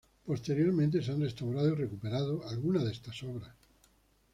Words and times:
Posteriormente 0.25 1.03
se 1.03 1.11
han 1.11 1.21
restaurado 1.21 1.67
y 1.69 1.75
recuperado 1.75 2.43
algunas 2.49 2.83
de 2.85 2.91
estas 2.91 3.21
obras. 3.21 3.53